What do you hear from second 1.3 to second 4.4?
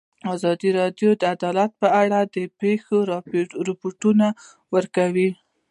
عدالت په اړه د پېښو رپوټونه